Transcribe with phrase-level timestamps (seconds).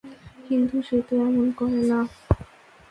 [0.47, 1.99] কিন্তু সে তো এমন করে না।